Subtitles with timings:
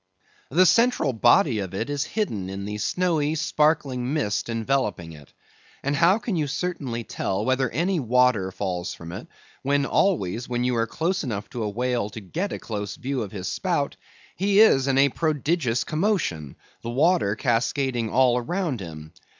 [0.49, 5.31] The central body of it is hidden in the snowy sparkling mist enveloping it;
[5.83, 9.27] and how can you certainly tell whether any water falls from it,
[9.61, 13.21] when, always, when you are close enough to a whale to get a close view
[13.21, 13.95] of his spout,
[14.35, 19.13] he is in a prodigious commotion, the water cascading all around him.